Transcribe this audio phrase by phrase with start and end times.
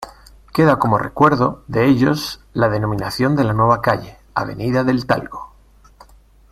[0.51, 5.53] Queda como recuerdo de ellos la denominación de la nueva calle, Avenida del Talgo.